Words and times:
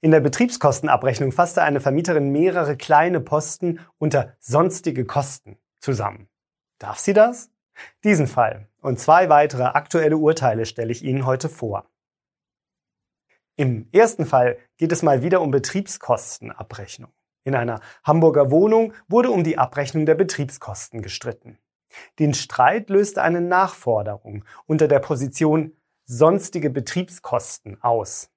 In 0.00 0.12
der 0.12 0.20
Betriebskostenabrechnung 0.20 1.32
fasste 1.32 1.62
eine 1.62 1.80
Vermieterin 1.80 2.30
mehrere 2.30 2.76
kleine 2.76 3.20
Posten 3.20 3.80
unter 3.98 4.36
sonstige 4.38 5.04
Kosten 5.04 5.58
zusammen. 5.80 6.28
Darf 6.78 6.98
sie 6.98 7.14
das? 7.14 7.50
Diesen 8.04 8.28
Fall 8.28 8.68
und 8.80 9.00
zwei 9.00 9.28
weitere 9.28 9.64
aktuelle 9.64 10.16
Urteile 10.16 10.66
stelle 10.66 10.92
ich 10.92 11.02
Ihnen 11.02 11.26
heute 11.26 11.48
vor. 11.48 11.90
Im 13.56 13.88
ersten 13.90 14.24
Fall 14.24 14.58
geht 14.76 14.92
es 14.92 15.02
mal 15.02 15.22
wieder 15.22 15.40
um 15.40 15.50
Betriebskostenabrechnung. 15.50 17.12
In 17.42 17.56
einer 17.56 17.80
Hamburger 18.04 18.52
Wohnung 18.52 18.92
wurde 19.08 19.30
um 19.30 19.42
die 19.42 19.58
Abrechnung 19.58 20.06
der 20.06 20.14
Betriebskosten 20.14 21.02
gestritten. 21.02 21.58
Den 22.20 22.34
Streit 22.34 22.88
löste 22.88 23.22
eine 23.22 23.40
Nachforderung 23.40 24.44
unter 24.66 24.86
der 24.86 25.00
Position 25.00 25.76
sonstige 26.04 26.70
Betriebskosten 26.70 27.82
aus. 27.82 28.30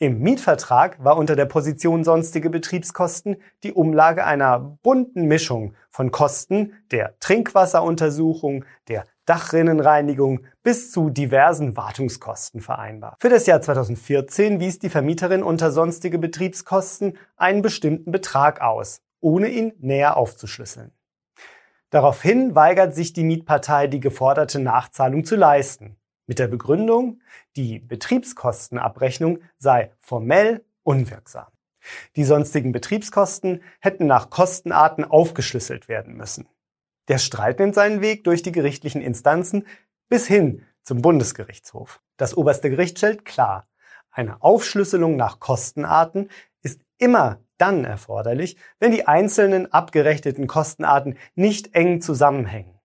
Im 0.00 0.20
Mietvertrag 0.20 1.02
war 1.02 1.16
unter 1.16 1.34
der 1.34 1.46
Position 1.46 2.04
sonstige 2.04 2.50
Betriebskosten 2.50 3.38
die 3.64 3.72
Umlage 3.72 4.24
einer 4.24 4.60
bunten 4.60 5.24
Mischung 5.24 5.74
von 5.90 6.12
Kosten 6.12 6.74
der 6.92 7.18
Trinkwasseruntersuchung, 7.18 8.64
der 8.86 9.06
Dachrinnenreinigung 9.24 10.46
bis 10.62 10.92
zu 10.92 11.10
diversen 11.10 11.76
Wartungskosten 11.76 12.60
vereinbar. 12.60 13.16
Für 13.18 13.28
das 13.28 13.46
Jahr 13.46 13.60
2014 13.60 14.60
wies 14.60 14.78
die 14.78 14.88
Vermieterin 14.88 15.42
unter 15.42 15.72
sonstige 15.72 16.20
Betriebskosten 16.20 17.18
einen 17.36 17.62
bestimmten 17.62 18.12
Betrag 18.12 18.60
aus, 18.60 19.00
ohne 19.18 19.48
ihn 19.48 19.72
näher 19.80 20.16
aufzuschlüsseln. 20.16 20.92
Daraufhin 21.90 22.54
weigert 22.54 22.94
sich 22.94 23.14
die 23.14 23.24
Mietpartei, 23.24 23.88
die 23.88 23.98
geforderte 23.98 24.60
Nachzahlung 24.60 25.24
zu 25.24 25.34
leisten 25.34 25.97
mit 26.28 26.38
der 26.38 26.46
Begründung, 26.46 27.20
die 27.56 27.80
Betriebskostenabrechnung 27.80 29.40
sei 29.56 29.90
formell 29.98 30.64
unwirksam. 30.84 31.48
Die 32.14 32.24
sonstigen 32.24 32.70
Betriebskosten 32.70 33.62
hätten 33.80 34.06
nach 34.06 34.30
Kostenarten 34.30 35.04
aufgeschlüsselt 35.04 35.88
werden 35.88 36.16
müssen. 36.16 36.46
Der 37.08 37.18
Streit 37.18 37.58
nimmt 37.58 37.74
seinen 37.74 38.02
Weg 38.02 38.24
durch 38.24 38.42
die 38.42 38.52
gerichtlichen 38.52 39.00
Instanzen 39.00 39.66
bis 40.08 40.26
hin 40.26 40.64
zum 40.82 41.02
Bundesgerichtshof. 41.02 42.00
Das 42.16 42.36
oberste 42.36 42.70
Gericht 42.70 42.98
stellt 42.98 43.24
klar, 43.24 43.66
eine 44.10 44.42
Aufschlüsselung 44.42 45.16
nach 45.16 45.40
Kostenarten 45.40 46.30
ist 46.62 46.80
immer 46.98 47.40
dann 47.56 47.84
erforderlich, 47.84 48.56
wenn 48.78 48.92
die 48.92 49.06
einzelnen 49.06 49.72
abgerechneten 49.72 50.46
Kostenarten 50.46 51.16
nicht 51.34 51.74
eng 51.74 52.00
zusammenhängen. 52.00 52.77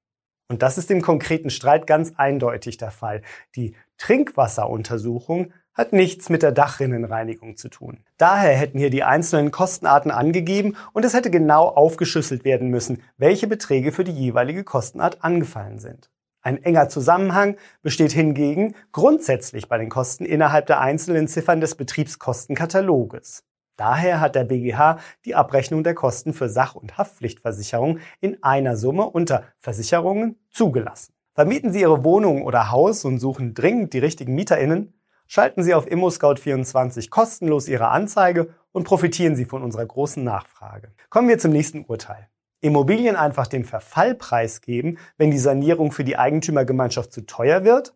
Und 0.48 0.62
das 0.62 0.78
ist 0.78 0.92
im 0.92 1.02
konkreten 1.02 1.50
Streit 1.50 1.88
ganz 1.88 2.14
eindeutig 2.18 2.78
der 2.78 2.92
Fall. 2.92 3.22
Die 3.56 3.76
Trinkwasseruntersuchung 3.98 5.54
hat 5.74 5.94
nichts 5.94 6.30
mit 6.30 6.44
der 6.44 6.52
Dachrinnenreinigung 6.52 7.58
zu 7.58 7.70
tun. 7.70 8.04
Daher 8.18 8.56
hätten 8.56 8.78
hier 8.78 8.90
die 8.90 9.04
einzelnen 9.04 9.52
Kostenarten 9.52 10.12
angegeben 10.12 10.76
und 10.94 11.04
es 11.06 11.14
hätte 11.14 11.32
genau 11.32 11.68
aufgeschlüsselt 11.68 12.46
werden 12.46 12.70
müssen, 12.70 13.02
welche 13.18 13.48
Beträge 13.48 13.92
für 13.92 14.04
die 14.04 14.12
jeweilige 14.12 14.64
Kostenart 14.64 15.24
angefallen 15.24 15.80
sind. 15.80 16.12
Ein 16.42 16.62
enger 16.62 16.90
Zusammenhang 16.90 17.56
besteht 17.82 18.12
hingegen 18.12 18.76
grundsätzlich 18.92 19.70
bei 19.70 19.78
den 19.78 19.90
Kosten 19.90 20.26
innerhalb 20.26 20.68
der 20.68 20.82
einzelnen 20.82 21.28
Ziffern 21.28 21.62
des 21.62 21.76
Betriebskostenkataloges. 21.76 23.44
Daher 23.76 24.22
hat 24.22 24.36
der 24.36 24.44
BGH 24.44 25.00
die 25.26 25.36
Abrechnung 25.36 25.84
der 25.84 25.96
Kosten 25.96 26.34
für 26.34 26.50
Sach- 26.50 26.76
und 26.76 26.98
Haftpflichtversicherung 26.98 28.00
in 28.22 28.42
einer 28.44 28.78
Summe 28.78 29.06
unter 29.10 29.44
Versicherungen 29.60 30.38
zugelassen. 30.52 31.14
Vermieten 31.34 31.72
Sie 31.72 31.82
Ihre 31.82 32.04
Wohnung 32.04 32.44
oder 32.44 32.70
Haus 32.70 33.06
und 33.06 33.18
suchen 33.18 33.56
dringend 33.56 33.94
die 33.94 34.00
richtigen 34.00 34.36
MieterInnen? 34.36 34.94
Schalten 35.26 35.64
Sie 35.64 35.74
auf 35.74 35.88
ImmoScout24 35.88 37.10
kostenlos 37.10 37.68
Ihre 37.68 37.88
Anzeige 37.88 38.54
und 38.72 38.84
profitieren 38.84 39.36
Sie 39.36 39.46
von 39.46 39.64
unserer 39.64 39.86
großen 39.86 40.24
Nachfrage. 40.24 40.92
Kommen 41.10 41.28
wir 41.28 41.40
zum 41.40 41.52
nächsten 41.52 41.86
Urteil. 41.86 42.30
Immobilien 42.62 43.16
einfach 43.16 43.48
den 43.48 43.66
Verfallpreis 43.66 44.62
geben, 44.62 45.00
wenn 45.18 45.32
die 45.32 45.40
Sanierung 45.40 45.92
für 45.92 46.04
die 46.04 46.18
Eigentümergemeinschaft 46.18 47.12
zu 47.12 47.26
teuer 47.26 47.64
wird? 47.64 47.96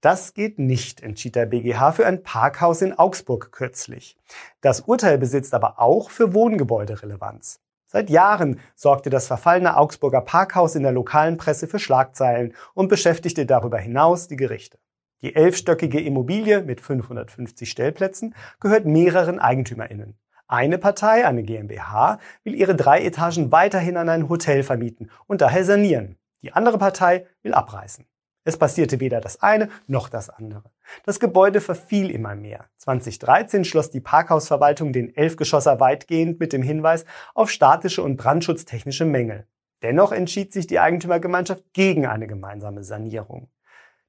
Das 0.00 0.32
geht 0.32 0.60
nicht, 0.60 1.02
entschied 1.02 1.34
der 1.34 1.46
BGH 1.46 1.90
für 1.90 2.06
ein 2.06 2.22
Parkhaus 2.22 2.82
in 2.82 2.96
Augsburg 2.96 3.50
kürzlich. 3.50 4.16
Das 4.60 4.82
Urteil 4.82 5.18
besitzt 5.18 5.54
aber 5.54 5.80
auch 5.80 6.10
für 6.10 6.34
Wohngebäude 6.34 7.02
Relevanz. 7.02 7.60
Seit 7.88 8.08
Jahren 8.08 8.60
sorgte 8.76 9.10
das 9.10 9.26
verfallene 9.26 9.76
Augsburger 9.76 10.20
Parkhaus 10.20 10.76
in 10.76 10.84
der 10.84 10.92
lokalen 10.92 11.36
Presse 11.36 11.66
für 11.66 11.80
Schlagzeilen 11.80 12.54
und 12.74 12.88
beschäftigte 12.88 13.44
darüber 13.44 13.78
hinaus 13.78 14.28
die 14.28 14.36
Gerichte. 14.36 14.78
Die 15.22 15.34
elfstöckige 15.34 16.00
Immobilie 16.00 16.62
mit 16.62 16.80
550 16.80 17.68
Stellplätzen 17.68 18.36
gehört 18.60 18.84
mehreren 18.84 19.40
EigentümerInnen. 19.40 20.16
Eine 20.46 20.78
Partei, 20.78 21.26
eine 21.26 21.42
GmbH, 21.42 22.20
will 22.44 22.54
ihre 22.54 22.76
drei 22.76 23.00
Etagen 23.02 23.50
weiterhin 23.50 23.96
an 23.96 24.08
ein 24.08 24.28
Hotel 24.28 24.62
vermieten 24.62 25.10
und 25.26 25.40
daher 25.40 25.64
sanieren. 25.64 26.18
Die 26.42 26.52
andere 26.52 26.78
Partei 26.78 27.26
will 27.42 27.52
abreißen. 27.52 28.06
Es 28.48 28.56
passierte 28.56 28.98
weder 28.98 29.20
das 29.20 29.42
eine 29.42 29.68
noch 29.88 30.08
das 30.08 30.30
andere. 30.30 30.70
Das 31.04 31.20
Gebäude 31.20 31.60
verfiel 31.60 32.10
immer 32.10 32.34
mehr. 32.34 32.64
2013 32.78 33.66
schloss 33.66 33.90
die 33.90 34.00
Parkhausverwaltung 34.00 34.94
den 34.94 35.14
Elfgeschosser 35.14 35.80
weitgehend 35.80 36.40
mit 36.40 36.54
dem 36.54 36.62
Hinweis 36.62 37.04
auf 37.34 37.50
statische 37.50 38.02
und 38.02 38.16
brandschutztechnische 38.16 39.04
Mängel. 39.04 39.46
Dennoch 39.82 40.12
entschied 40.12 40.54
sich 40.54 40.66
die 40.66 40.78
Eigentümergemeinschaft 40.78 41.62
gegen 41.74 42.06
eine 42.06 42.26
gemeinsame 42.26 42.84
Sanierung. 42.84 43.50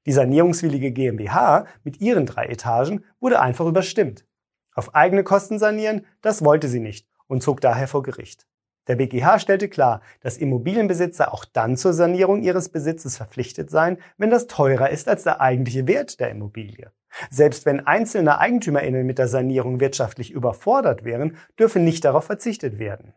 Die 0.06 0.12
sanierungswillige 0.12 0.90
GmbH 0.90 1.66
mit 1.84 2.00
ihren 2.00 2.24
drei 2.24 2.46
Etagen 2.46 3.04
wurde 3.20 3.42
einfach 3.42 3.66
überstimmt. 3.66 4.24
Auf 4.74 4.94
eigene 4.94 5.22
Kosten 5.22 5.58
sanieren, 5.58 6.06
das 6.22 6.42
wollte 6.42 6.68
sie 6.68 6.80
nicht 6.80 7.06
und 7.26 7.42
zog 7.42 7.60
daher 7.60 7.88
vor 7.88 8.02
Gericht. 8.02 8.46
Der 8.90 8.96
BGH 8.96 9.38
stellte 9.38 9.68
klar, 9.68 10.00
dass 10.20 10.36
Immobilienbesitzer 10.36 11.32
auch 11.32 11.44
dann 11.44 11.76
zur 11.76 11.92
Sanierung 11.92 12.42
ihres 12.42 12.70
Besitzes 12.70 13.16
verpflichtet 13.16 13.70
seien, 13.70 13.98
wenn 14.18 14.30
das 14.30 14.48
teurer 14.48 14.90
ist 14.90 15.08
als 15.08 15.22
der 15.22 15.40
eigentliche 15.40 15.86
Wert 15.86 16.18
der 16.18 16.30
Immobilie. 16.30 16.90
Selbst 17.30 17.66
wenn 17.66 17.86
einzelne 17.86 18.40
EigentümerInnen 18.40 19.06
mit 19.06 19.18
der 19.18 19.28
Sanierung 19.28 19.78
wirtschaftlich 19.78 20.32
überfordert 20.32 21.04
wären, 21.04 21.36
dürfe 21.56 21.78
nicht 21.78 22.04
darauf 22.04 22.24
verzichtet 22.24 22.80
werden. 22.80 23.14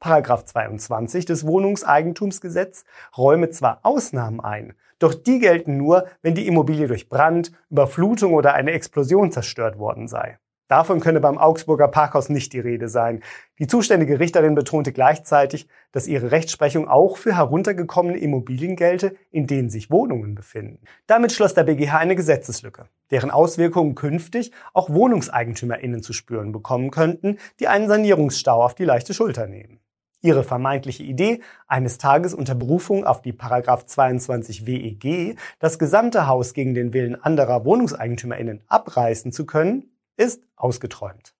Paragraph 0.00 0.44
22 0.44 1.24
des 1.24 1.46
Wohnungseigentumsgesetz 1.46 2.84
räume 3.16 3.50
zwar 3.50 3.78
Ausnahmen 3.84 4.40
ein, 4.40 4.74
doch 4.98 5.14
die 5.14 5.38
gelten 5.38 5.76
nur, 5.76 6.08
wenn 6.22 6.34
die 6.34 6.48
Immobilie 6.48 6.88
durch 6.88 7.08
Brand, 7.08 7.52
Überflutung 7.70 8.34
oder 8.34 8.54
eine 8.54 8.72
Explosion 8.72 9.30
zerstört 9.30 9.78
worden 9.78 10.08
sei. 10.08 10.40
Davon 10.72 11.00
könne 11.00 11.20
beim 11.20 11.36
Augsburger 11.36 11.86
Parkhaus 11.86 12.30
nicht 12.30 12.54
die 12.54 12.58
Rede 12.58 12.88
sein. 12.88 13.20
Die 13.58 13.66
zuständige 13.66 14.18
Richterin 14.18 14.54
betonte 14.54 14.90
gleichzeitig, 14.90 15.68
dass 15.92 16.06
ihre 16.06 16.30
Rechtsprechung 16.30 16.88
auch 16.88 17.18
für 17.18 17.36
heruntergekommene 17.36 18.16
Immobilien 18.16 18.74
gelte, 18.74 19.14
in 19.30 19.46
denen 19.46 19.68
sich 19.68 19.90
Wohnungen 19.90 20.34
befinden. 20.34 20.78
Damit 21.06 21.32
schloss 21.32 21.52
der 21.52 21.64
BGH 21.64 21.98
eine 21.98 22.16
Gesetzeslücke, 22.16 22.86
deren 23.10 23.30
Auswirkungen 23.30 23.94
künftig 23.94 24.50
auch 24.72 24.88
WohnungseigentümerInnen 24.88 26.02
zu 26.02 26.14
spüren 26.14 26.52
bekommen 26.52 26.90
könnten, 26.90 27.36
die 27.60 27.68
einen 27.68 27.88
Sanierungsstau 27.88 28.64
auf 28.64 28.74
die 28.74 28.86
leichte 28.86 29.12
Schulter 29.12 29.46
nehmen. 29.46 29.78
Ihre 30.22 30.42
vermeintliche 30.42 31.02
Idee, 31.02 31.42
eines 31.66 31.98
Tages 31.98 32.32
unter 32.32 32.54
Berufung 32.54 33.04
auf 33.04 33.20
die 33.20 33.34
Paragraph 33.34 33.84
22 33.84 34.64
WEG 34.64 35.36
das 35.58 35.78
gesamte 35.78 36.28
Haus 36.28 36.54
gegen 36.54 36.72
den 36.72 36.94
Willen 36.94 37.22
anderer 37.22 37.66
WohnungseigentümerInnen 37.66 38.62
abreißen 38.68 39.32
zu 39.32 39.44
können, 39.44 39.91
ist 40.16 40.42
ausgeträumt. 40.56 41.34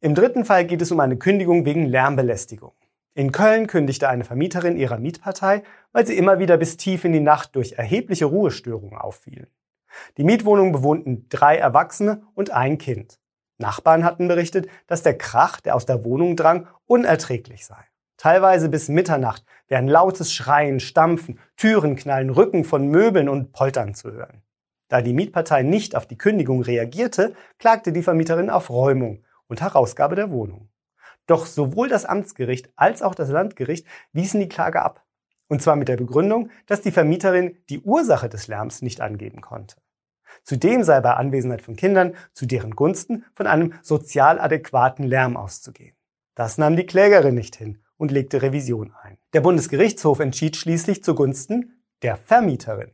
Im 0.00 0.14
dritten 0.14 0.44
Fall 0.44 0.64
geht 0.64 0.80
es 0.80 0.92
um 0.92 1.00
eine 1.00 1.18
Kündigung 1.18 1.64
wegen 1.64 1.86
Lärmbelästigung. 1.86 2.72
In 3.14 3.32
Köln 3.32 3.66
kündigte 3.66 4.08
eine 4.08 4.24
Vermieterin 4.24 4.76
ihrer 4.76 4.98
Mietpartei, 4.98 5.62
weil 5.92 6.06
sie 6.06 6.16
immer 6.16 6.38
wieder 6.38 6.56
bis 6.56 6.76
tief 6.76 7.04
in 7.04 7.12
die 7.12 7.20
Nacht 7.20 7.56
durch 7.56 7.72
erhebliche 7.72 8.24
Ruhestörungen 8.24 8.98
auffielen. 8.98 9.48
Die 10.16 10.24
Mietwohnung 10.24 10.72
bewohnten 10.72 11.28
drei 11.28 11.56
Erwachsene 11.56 12.22
und 12.34 12.50
ein 12.50 12.78
Kind. 12.78 13.18
Nachbarn 13.58 14.04
hatten 14.04 14.28
berichtet, 14.28 14.68
dass 14.86 15.02
der 15.02 15.18
Krach, 15.18 15.60
der 15.60 15.74
aus 15.74 15.86
der 15.86 16.04
Wohnung 16.04 16.36
drang, 16.36 16.66
unerträglich 16.86 17.66
sei. 17.66 17.84
Teilweise 18.16 18.68
bis 18.68 18.88
Mitternacht 18.88 19.44
wären 19.68 19.88
lautes 19.88 20.32
Schreien, 20.32 20.80
Stampfen, 20.80 21.38
Türen 21.56 21.96
knallen, 21.96 22.30
Rücken 22.30 22.64
von 22.64 22.86
Möbeln 22.88 23.28
und 23.28 23.52
Poltern 23.52 23.94
zu 23.94 24.12
hören. 24.12 24.42
Da 24.90 25.02
die 25.02 25.14
Mietpartei 25.14 25.62
nicht 25.62 25.94
auf 25.94 26.06
die 26.06 26.18
Kündigung 26.18 26.62
reagierte, 26.62 27.34
klagte 27.58 27.92
die 27.92 28.02
Vermieterin 28.02 28.50
auf 28.50 28.70
Räumung 28.70 29.24
und 29.46 29.60
Herausgabe 29.60 30.16
der 30.16 30.30
Wohnung. 30.32 30.68
Doch 31.26 31.46
sowohl 31.46 31.88
das 31.88 32.04
Amtsgericht 32.04 32.70
als 32.74 33.00
auch 33.00 33.14
das 33.14 33.30
Landgericht 33.30 33.86
wiesen 34.12 34.40
die 34.40 34.48
Klage 34.48 34.82
ab. 34.82 35.04
Und 35.46 35.62
zwar 35.62 35.76
mit 35.76 35.86
der 35.88 35.96
Begründung, 35.96 36.50
dass 36.66 36.80
die 36.80 36.90
Vermieterin 36.90 37.56
die 37.68 37.80
Ursache 37.80 38.28
des 38.28 38.48
Lärms 38.48 38.82
nicht 38.82 39.00
angeben 39.00 39.40
konnte. 39.40 39.76
Zudem 40.42 40.82
sei 40.82 41.00
bei 41.00 41.14
Anwesenheit 41.14 41.62
von 41.62 41.76
Kindern 41.76 42.16
zu 42.32 42.46
deren 42.46 42.74
Gunsten 42.74 43.24
von 43.34 43.46
einem 43.46 43.74
sozial 43.82 44.40
adäquaten 44.40 45.04
Lärm 45.04 45.36
auszugehen. 45.36 45.94
Das 46.34 46.58
nahm 46.58 46.74
die 46.74 46.86
Klägerin 46.86 47.36
nicht 47.36 47.54
hin 47.54 47.78
und 47.96 48.10
legte 48.10 48.42
Revision 48.42 48.92
ein. 49.02 49.18
Der 49.34 49.40
Bundesgerichtshof 49.40 50.18
entschied 50.18 50.56
schließlich 50.56 51.04
zugunsten 51.04 51.80
der 52.02 52.16
Vermieterin. 52.16 52.90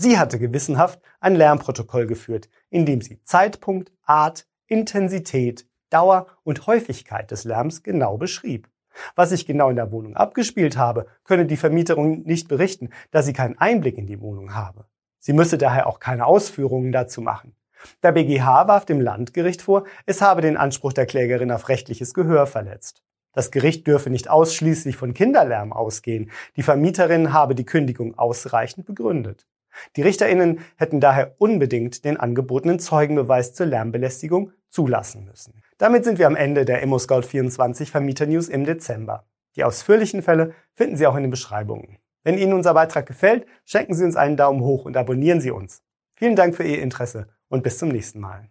Sie 0.00 0.16
hatte 0.16 0.38
gewissenhaft 0.38 1.00
ein 1.18 1.34
Lärmprotokoll 1.34 2.06
geführt, 2.06 2.48
in 2.70 2.86
dem 2.86 3.00
sie 3.00 3.20
Zeitpunkt, 3.24 3.90
Art, 4.04 4.46
Intensität, 4.68 5.66
Dauer 5.90 6.28
und 6.44 6.68
Häufigkeit 6.68 7.32
des 7.32 7.42
Lärms 7.42 7.82
genau 7.82 8.16
beschrieb. 8.16 8.68
Was 9.16 9.30
sich 9.30 9.44
genau 9.44 9.70
in 9.70 9.74
der 9.74 9.90
Wohnung 9.90 10.14
abgespielt 10.14 10.76
habe, 10.76 11.06
könne 11.24 11.46
die 11.46 11.56
Vermieterin 11.56 12.22
nicht 12.22 12.46
berichten, 12.46 12.90
da 13.10 13.22
sie 13.22 13.32
keinen 13.32 13.58
Einblick 13.58 13.98
in 13.98 14.06
die 14.06 14.20
Wohnung 14.20 14.54
habe. 14.54 14.86
Sie 15.18 15.32
müsse 15.32 15.58
daher 15.58 15.88
auch 15.88 15.98
keine 15.98 16.26
Ausführungen 16.26 16.92
dazu 16.92 17.20
machen. 17.20 17.56
Der 18.04 18.12
BGH 18.12 18.68
warf 18.68 18.84
dem 18.84 19.00
Landgericht 19.00 19.62
vor, 19.62 19.82
es 20.06 20.22
habe 20.22 20.42
den 20.42 20.56
Anspruch 20.56 20.92
der 20.92 21.06
Klägerin 21.06 21.50
auf 21.50 21.68
rechtliches 21.68 22.14
Gehör 22.14 22.46
verletzt. 22.46 23.02
Das 23.32 23.50
Gericht 23.50 23.88
dürfe 23.88 24.10
nicht 24.10 24.30
ausschließlich 24.30 24.96
von 24.96 25.12
Kinderlärm 25.12 25.72
ausgehen. 25.72 26.30
Die 26.54 26.62
Vermieterin 26.62 27.32
habe 27.32 27.56
die 27.56 27.66
Kündigung 27.66 28.16
ausreichend 28.16 28.86
begründet. 28.86 29.48
Die 29.96 30.02
Richterinnen 30.02 30.60
hätten 30.76 31.00
daher 31.00 31.34
unbedingt 31.38 32.04
den 32.04 32.16
angebotenen 32.16 32.78
Zeugenbeweis 32.78 33.54
zur 33.54 33.66
Lärmbelästigung 33.66 34.52
zulassen 34.68 35.24
müssen. 35.24 35.62
Damit 35.78 36.04
sind 36.04 36.18
wir 36.18 36.26
am 36.26 36.36
Ende 36.36 36.64
der 36.64 36.84
ImmoScout24 36.84 37.86
Vermieter 37.86 38.26
News 38.26 38.48
im 38.48 38.64
Dezember. 38.64 39.24
Die 39.56 39.64
ausführlichen 39.64 40.22
Fälle 40.22 40.54
finden 40.74 40.96
Sie 40.96 41.06
auch 41.06 41.16
in 41.16 41.22
den 41.22 41.30
Beschreibungen. 41.30 41.98
Wenn 42.22 42.38
Ihnen 42.38 42.52
unser 42.52 42.74
Beitrag 42.74 43.06
gefällt, 43.06 43.46
schenken 43.64 43.94
Sie 43.94 44.04
uns 44.04 44.16
einen 44.16 44.36
Daumen 44.36 44.60
hoch 44.60 44.84
und 44.84 44.96
abonnieren 44.96 45.40
Sie 45.40 45.50
uns. 45.50 45.82
Vielen 46.14 46.36
Dank 46.36 46.54
für 46.54 46.64
Ihr 46.64 46.82
Interesse 46.82 47.28
und 47.48 47.62
bis 47.62 47.78
zum 47.78 47.88
nächsten 47.88 48.20
Mal. 48.20 48.50